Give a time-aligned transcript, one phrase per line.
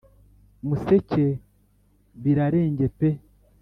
[0.67, 1.25] museke
[2.21, 3.17] birarenge peee!